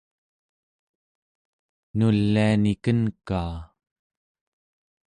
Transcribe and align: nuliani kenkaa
nuliani 1.97 2.73
kenkaa 2.83 3.55